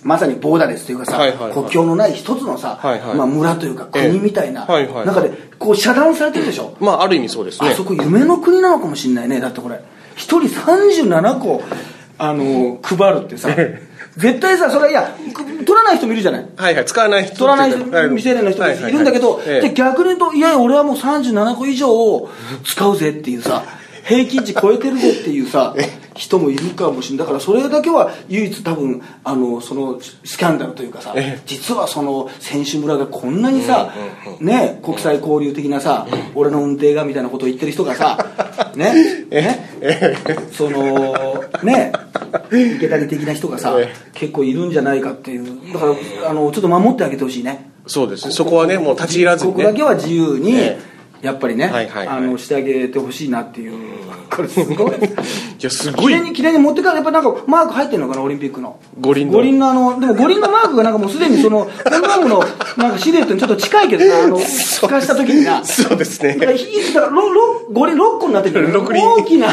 [0.06, 1.54] まさにボーダレスというかさ、はいはいはい。
[1.54, 3.18] 国境のない一つのさ、はいはい。
[3.18, 5.06] まあ、村というかええ国みたいなはいはい。
[5.08, 7.70] 中でこう遮断されてるでしょ、まあある意味そうですね。
[7.70, 9.40] あそこ夢の国なのかもしれないね。
[9.40, 9.80] だってこれ
[10.16, 11.62] 一人37個
[12.20, 13.50] あの配るってさ
[14.16, 16.46] 絶対さそれいやく取らない人もいるじゃない？
[16.56, 18.92] はいはい使わない人取らない人未成年の人もいはいはい。
[18.94, 19.68] るんだけど、ええ。
[19.70, 22.30] で逆に言うといやいや俺はもう37個以上を
[22.64, 23.64] 使うぜっていうさ
[24.06, 25.74] 平均値超えてるぜっていうさ
[26.16, 27.26] 人もいるかもしれない。
[27.26, 31.42] だからそれだけは唯一多分あのそのスキャンダルというかさええ。
[31.46, 33.94] 実はその選手村がこんなにさ、
[34.40, 38.18] ね国際交流的なさ俺の運転がみたいなことを言ってる人がさ
[38.76, 39.70] ねね
[40.52, 41.92] そのね
[42.52, 45.74] 池谷的な人がさえ結構いるんじゃないかっていう。
[45.74, 47.72] だからあのちょっと守ってあげてほしいね。
[47.88, 48.28] そうです。
[48.28, 49.58] ねそこはねもう立ち入らずにね。
[49.58, 50.80] ここだけは自由に、え
[51.22, 51.72] やっぱりね、
[52.08, 53.96] あのしてあげてほしいなっていう。
[54.30, 56.06] これすごいいやすごい。
[56.06, 58.80] きれいにきれいに持ってからやっぱなんかマーク入ってるのかなオリンピックの。
[59.00, 59.34] 五輪の。
[59.34, 62.44] 五輪のあのでも五輪のマークがなんかもうすでにその本番の
[62.78, 65.64] なんかシルエットにちょっと近いけどなあの 透かした時にな。
[65.64, 66.36] そうですね。
[66.36, 66.58] だから
[67.72, 69.48] 五輪6個になってる大きな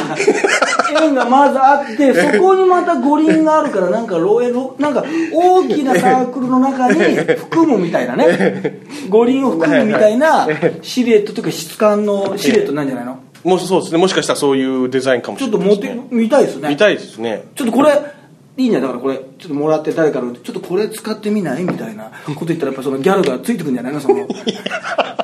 [1.03, 7.01] 円がまずあって そこにまた五輪があるからなんかろえろなんか大きなサークルの中に
[7.37, 8.81] 含むみたいなね。
[9.09, 10.47] 五輪を含むみたいな
[10.83, 13.19] シルエットというか質感のシルエットなんじゃないの？
[13.45, 15.89] もうそうですねもしかしたらそういうデザインかもしちょれないですね。
[15.89, 16.69] っと持ってみたいですね。
[16.69, 17.45] 見たいですね。
[17.55, 18.22] ちょっとこれ
[18.57, 21.65] いいねだからこれちょっともらって誰かのちょっとこれ使ってみない？
[21.65, 23.93] みたいなこと言ったらやっぱそのギャルがついてくるんじゃない？
[23.95, 24.27] のその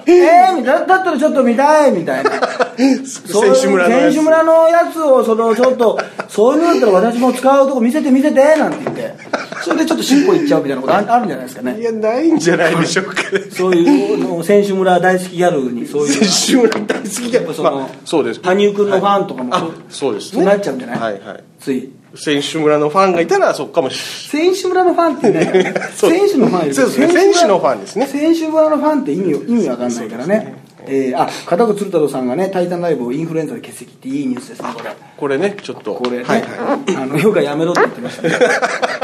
[0.06, 0.86] えーみたいな。
[0.86, 2.30] だったらちょっと見たいみたいな。
[2.78, 3.04] 選
[3.60, 4.14] 手村のやつ。
[4.14, 9.14] 選手村のやつをそのちょっとそういうのだったら私も使うとこ見せて見せてなんて言って。
[9.62, 11.78] それでちょっと尻尾いっちゃうみたいなことあ あるんじゃないですかね。
[11.78, 13.42] いやないんじゃないでしょうかね。
[13.50, 18.40] そういうの選手村大好きギャルにそういう選手村大好きでやっぱその、まあそうです。
[18.42, 21.42] 羽生君のファンとかも、あそうですそうねなっちゃうんじゃない、はいはい。
[21.60, 28.06] つい選手村のファンがいたらそうかもし選手村のファンってね 選手のファンそうですね村選手のファンですね。
[28.06, 30.54] 選手村のファンって意味意味わかんないからね。
[30.90, 34.90] えー、あ片岡鶴太郎さんがね「タイタンライブ」をインフルエンザで欠席っていいニュースですねこれ。
[35.18, 35.94] これねちょっと。
[35.94, 36.96] これね、はいはい。
[36.96, 38.34] あのヨガやめろって言ってましたね。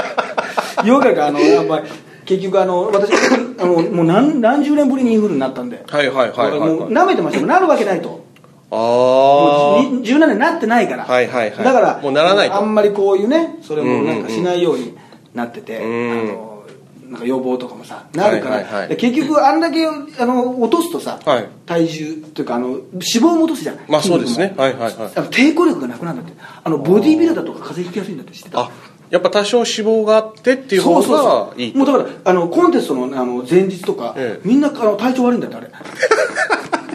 [0.84, 1.88] ヨガがあのやっぱり
[2.24, 3.12] 結局あの私
[3.58, 5.82] あのもう何何十年ぶりにインフルになったんで。
[5.86, 8.23] はいはいはいはいもう舐めてましたなるわけないと
[8.74, 11.64] あもうあに17年なってないから、はいはいはい。
[11.64, 12.56] だからもうならないと。
[12.56, 14.96] あんまりこういうねそれもなんかしないように
[15.34, 16.10] なってて、うん。
[16.10, 16.54] あの
[17.10, 18.88] なんか予防とかもさなるから、はいはいはい。
[18.88, 19.90] で結局あんだけあ
[20.26, 21.48] の落とすとさ、はい。
[21.66, 24.54] 体重というかあの脂肪も落とすじゃんまあそうですね。
[24.56, 24.92] はいはいはい。
[25.30, 26.40] 抵抗力がなくなるんだって。
[26.64, 28.60] あのボディービルダーとか風邪ひきやすいんだって知ってた？
[28.60, 28.70] あ
[29.10, 31.60] やっぱ多少脂肪があってっていう方そうそうがそう。
[31.60, 34.48] いいもうだからあのコンテストのあの前日とか、ええ。
[34.48, 35.68] みんなあの体調悪いんだってあれ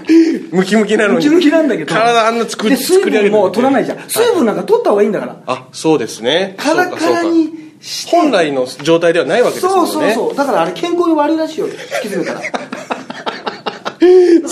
[0.52, 1.16] ムキムキなのに。
[1.16, 1.94] ムキムキなんだけど。
[1.94, 3.98] 体あんな作りで水分も取らないじゃん。
[4.08, 5.38] 水分なんか取った方がいいんだから。
[5.46, 6.56] あそうですね。
[6.58, 7.50] カラカラに
[7.82, 8.16] して。
[8.16, 9.92] 本来の状態ではないわけですもんね。
[9.92, 10.36] そうそうそう。
[10.36, 11.68] だからあれ健康に悪いらしいよ。
[11.70, 11.78] 突き
[12.10, 12.42] 詰めたら。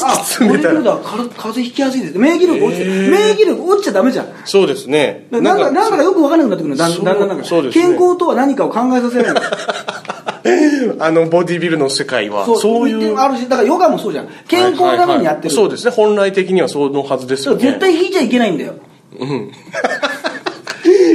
[0.03, 0.75] あ詰めたら。
[0.75, 2.17] ボディビルダーから風邪ひきやすいです。
[2.17, 4.27] 免疫力落ちて、免疫力落ちちゃダメじゃん。
[4.45, 5.27] そうですね。
[5.31, 6.75] なんかなんだかよく分からなくなってくるの。
[6.75, 9.41] だんだんだんだんね健康とは何かを考えさせないの
[10.99, 14.27] あのボディビルの世界はそういうあるしだからヨガもそうじゃん。
[14.47, 15.67] 健康のためにやってる、はいはいはい。
[15.67, 15.91] そうですね。
[15.91, 17.61] 本来的にはそのはずですよね。
[17.61, 18.73] 絶対引いちゃいけないんだよ。
[19.19, 19.51] うん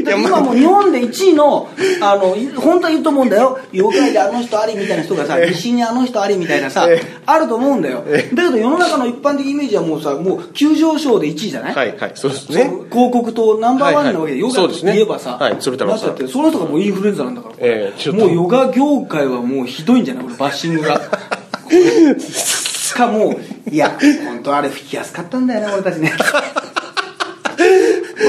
[0.01, 1.69] 今もう日本で1位の
[2.01, 3.59] あのい本当はいいと思うんだよ。
[3.73, 8.03] 妖怪であの人ありみたいな人がさ西にあの人ありみたいなさえあると思うんだよ。
[8.05, 14.93] だけど世の中の一般的イメージはもうさもう急上昇で1位じゃない、はいはいそうですそねの広告とナンバーワンなわけで、ヨガとそうですね。
[14.95, 18.27] 言えばさ、はい鶴太郎さんなってその人がもうインフルエンザなんだから、ええちょっと。
[18.27, 20.25] もうヨガ業界はもうひどいんじゃない？
[20.25, 21.01] これバッシングが。
[22.21, 23.35] しかも
[23.71, 26.13] いや本当あれ吹きやすかったんだよね俺たちね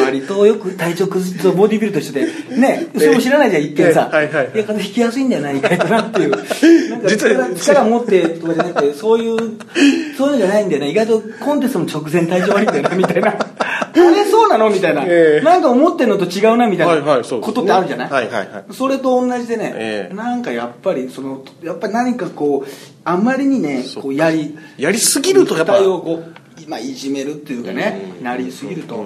[0.04, 2.26] 割とよく体調崩すとボディビルとして
[2.58, 4.18] ねそれも知らないじゃん一見さ、ええ。
[4.18, 6.30] はいはいや風邪ひきやすいんだよな意外となっていう。
[6.90, 9.38] なんか実は力力持ってとかじゃなくてそういう
[10.18, 10.90] そういうのじゃないんだよね。
[10.90, 13.36] 意外とコンテストの直前体調悪いんだよなみたいな。
[13.96, 15.46] あれそうなのみたいな、ええ。
[15.46, 17.22] なんか思ってんのと違うなみたいな。
[17.24, 18.48] ことってあるじゃない、はいはいはい。
[18.72, 20.16] それと同じでね、ええ。
[20.16, 22.70] なんかやっぱりそのやっぱり何かこう
[23.04, 29.06] あんまりにねこうやりやりすぎるとやっぱ肉体をこう今いじめるっていうかね、なりすぎると、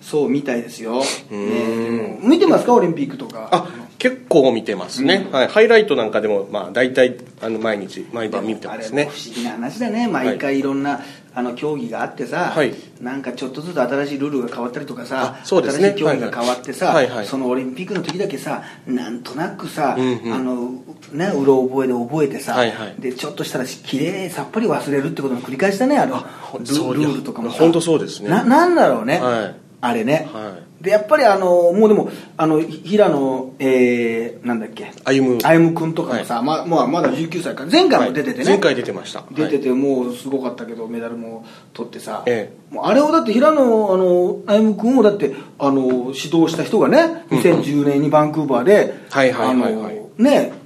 [0.00, 3.48] そうみたいですよ、ね、見てますかオリンピックとか？
[3.52, 9.04] あ結構見てますね、はい、ハイライトなんかでもまあ大体あの毎日毎晩見てますね。
[9.10, 10.06] 不思議な話だね。
[10.06, 11.00] 毎回いろんな、
[11.38, 12.74] あの競技があってさ、はい。
[12.98, 15.88] なんかちょっとずつ新しいルールが変わったりとかさあ、そうですね。
[15.88, 17.26] 新しい競技が変わってさ、はいはい。
[17.26, 20.32] そのオリンピックの時だけさなんとなくさ、うんうん。
[20.32, 20.70] あの
[21.12, 22.94] ねうろ覚えで覚えてさ、はいはい。
[22.98, 26.24] でちょっとしたらきれいさっぱり忘れるってことの繰り返しだねあの
[26.58, 27.58] ルールとかもさ。
[27.58, 28.30] 本当そうですね。
[28.30, 34.92] ななんだろうね、はいあれね、はでやっぱりあのもうでもあのひ平野、えー、なんだっけ？
[35.04, 35.34] 歩。
[35.36, 37.64] む歩夢君とかもさ、ままあ、まだ19歳か。
[37.64, 39.24] ら前回も出ててね、前回出てました。
[39.30, 49.98] 出ててもうすごかったけどメダルも取ってさ、えもうあれをだって平野あの歩夢君をだってあの指導した人がね2010年にバンクーバーで、はいはいはいはい。
[49.98, 50.65] あのね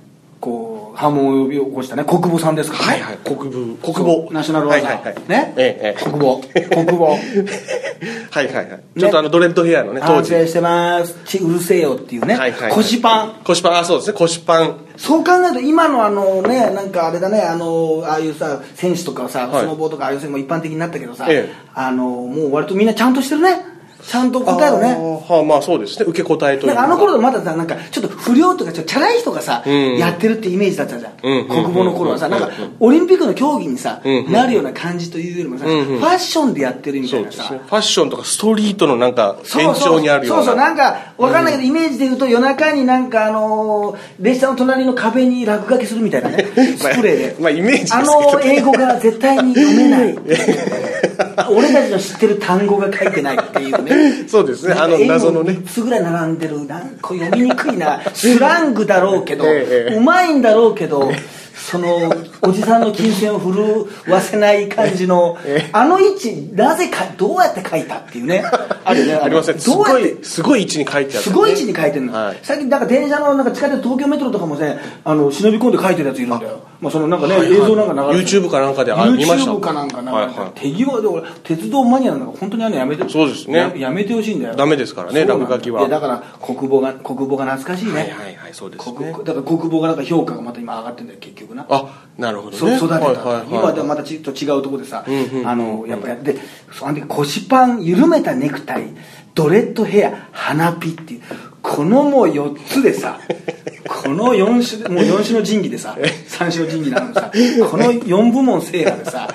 [0.95, 4.87] 波紋を呼び起こしたね国母さんですからね、はいはい国分国母ナショナルワザ。
[4.87, 5.29] はいはいはい。
[5.29, 6.41] ね、ええ国母。
[6.69, 7.17] 国母。
[8.31, 8.81] はいはいはい。
[8.99, 10.33] ちょっとあのドレッドヘアのね当時。
[10.33, 11.17] 反省してます。
[11.25, 12.73] ちうるせえよっていうね、はいはいはい。
[12.73, 13.41] 腰パン。
[13.45, 13.79] 腰パン。
[13.79, 14.17] あそうですね。
[14.19, 14.77] 腰パン。
[14.97, 17.41] そう考えると今のあのねなんかあれだね。
[17.41, 19.63] あのああいうさ選手とかさ、はい。
[19.63, 21.53] スノボーとかああいう選手も一般的になったけどさ、ええ。
[21.75, 23.70] あのもう割とみんなちゃんとしてるね
[24.03, 24.95] ちゃんと答えるね。
[24.95, 26.05] はあまあそうですね。
[26.09, 29.99] 受け答えというかあの頃まださなんかちょっと不良とかちょっとチャラい人がさ、うん。
[29.99, 32.29] やってるってイメージだったじゃん、うん国母の頃はさ。
[32.29, 32.77] なんかうん。
[32.81, 40.45] オリンピックの競技にさ、うんなるような感じというよりもさ、うんファッションでやってるみたそいうなさファッションとかストリートのなんか延長にあるような。
[40.45, 40.57] そうそう。
[40.57, 46.45] なんかわかんないけど、イメージで言うと夜中になんかあのー列車の隣の壁に落書きするみたいなね。
[46.45, 50.19] スプレーで、まあイメージあどの英語が絶対に読めない
[51.51, 54.25] 俺たちの知ってる単語が書いてないっていうね。
[54.29, 54.75] そうですね。
[54.75, 55.53] あの謎のね。
[55.53, 61.11] 3つぐらい並んでるなんか読みにくいなスラングだろうけど、 ええうまいんだろうけど
[61.55, 65.71] そのおじさんの金銭を震わせない感じの、 ええ。
[65.73, 68.45] あの位置なぜかどうやって書いたっていうね。
[68.85, 72.39] あるよねありませんすごいすごい位置に書いてあるすごい位置に書いてるの、はい。
[72.43, 76.61] 最近なんか電車のなんか地下鉄東京メトロとかもねあの忍び込んで書いてるやついるんだよ。
[76.81, 78.43] まあそのなんかね、映像なんか流れてる。
[78.43, 79.51] YouTube かなんかであ見ました。
[79.51, 83.59] YouTube かなんか流れて手際で俺鉄道マニアなんか本当にあのやめてそうですね。
[83.59, 84.55] ややめてほしいんだよ。
[84.57, 85.87] ダメですからね落書きは。
[85.89, 91.67] だから国母が国母が懐かしいね、はいはいはいそうですだから国母がなんか評価がまた今上がってんだよ結局な。
[91.69, 96.37] あなるほどそね育てた、はい今ではまたちょっと違うところでさ、うんうんあのやっぱやって
[96.73, 98.89] そうあの時腰パン緩めたネクタイ
[99.35, 101.23] ドレッドヘア花火っていう
[101.63, 103.21] このもう4つでさ
[103.89, 107.31] この4種もう4種の神器でさ3種の神器なのにさ
[107.71, 109.29] この4部門制覇でさ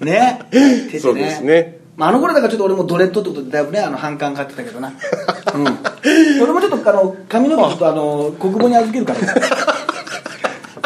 [0.00, 0.40] ね？
[0.50, 1.78] 出てそうですね。
[1.96, 5.64] まあ、あの頃だからちょっと俺もドレッドってことでだいぶねあの反感買ってたけどな、うん、
[6.42, 9.20] 俺もちょっとあの髪の毛ちょっとあの国母に預けるから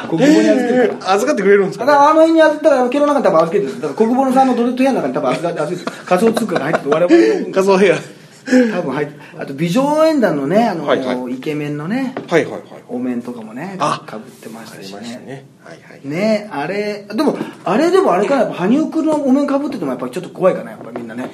[0.08, 1.96] 国母に預けるから預かってくれるんですだかね？
[1.98, 3.74] からあの辺に預けたら毛の中に多分預けてる。
[3.80, 6.04] だから国母のさんのドレッドヘアの中に多分預けて預けてる。
[6.06, 7.52] 仮想通貨が入ってて我々の。
[7.52, 7.96] 画像ヘア
[8.48, 12.62] 多分入ってあと美女演団のねあの、はいはイケメンのねはいはいはい。
[12.88, 15.00] お面とかもねあかぶってましたしね。
[15.26, 15.44] ね。
[15.62, 21.30] はいはいねあれでもあれでもあれかなやっぱ羽生君のお面かぶっててもやっぱりちょっと怖いかなやっぱみんなね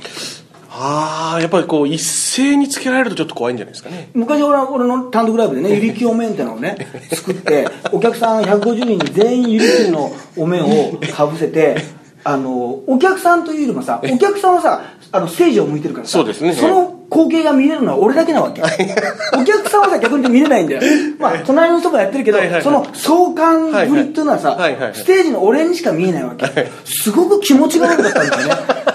[0.76, 4.10] ああやっぱりこう一斉につけられるとちょっと怖いんじゃないですかね。
[4.12, 6.76] 昔俺俺の単独ライブでねゆりきお面ってのをね
[7.12, 11.76] 作ってお客さん150人に全員ゆりきのお面をかぶせて
[12.24, 14.82] あのお客さんというよりもさお客さんはさ
[15.12, 16.54] あのステージを向いてるからさそうですね。
[16.54, 18.60] その光景が見れるのは俺だけなわけ。
[18.60, 20.82] お客さんはさ逆に見れないんだよ。
[21.20, 22.62] まあ隣の人がやってるけどはいはいはい。
[22.64, 24.82] その壮観ぶりっていうのはさはいはい。
[24.82, 26.72] はいステージの俺にしか見えないわけ。
[26.84, 28.54] すごく気持ちが悪かったんだよね。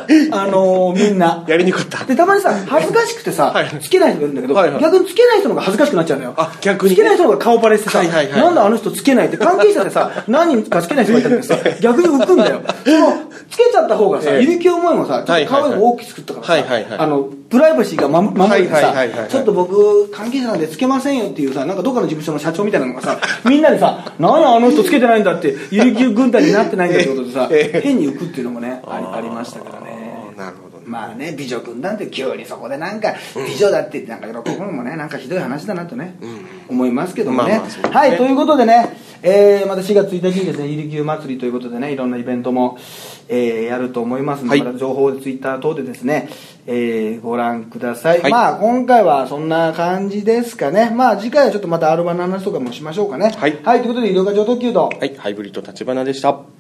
[0.32, 1.46] あのみんな。
[1.48, 2.06] やりにくかった。
[2.06, 3.68] でたまにさ恥ずかしくてさ、はい。
[3.82, 4.82] つけない人がいるんだけど、はいはい。
[4.82, 6.34] 逆につけない人の方が恥ずかしくなっちゃうんだよ。
[6.36, 6.96] あ逆にね。
[6.96, 12.62] つけない人の方が顔バレしてさ、はいはいはいなんであの人つけないって関係者でさ何人かつけない人がいたけどさ逆に浮くんだよ。
[12.86, 14.44] そ のつけちゃった方がさ、ええ。
[14.44, 17.00] 有給思いもさちょっと顔も大きく作ったからさ、はいはいはい。
[17.00, 27.82] あのプライバシーが守守ってさ、はいはいはいはいちょっと僕関係者なんでつけませんよっていうさなんかどっかの事務所の社長みたいなのがさみんなでさ何やあの人つけてないんだって有給軍隊になってないんだってことでさ、 ええ。
[27.82, 30.34] 変に浮くっていうのもねありありましたからね。
[30.38, 30.84] なるほどね。
[30.86, 36.16] まあね美女軍団って急にそこでなんか美女だって言ってなんか喜ぶのもねなんかひどい話だなとね、
[36.70, 37.96] 思いますけどもね,、まあまあね。
[37.96, 42.78] はいということでね、えー、また4月1日にですねゆりきゅう祭りということでねいろんなイベントも、
[43.30, 44.68] えーやると思いますので、はい。
[44.68, 46.30] また情報でツイッター等でですね、
[46.66, 48.32] えーご覧ください、はい。
[48.32, 50.92] まあ今回はそんな感じですかね。
[50.94, 53.34] まあ次回はちょっとまた R1 の話とかもしましょうかね。
[53.38, 53.58] はい。
[53.58, 55.16] ということで医療課長特急とはい。
[55.16, 56.59] ハイブリッド立花でした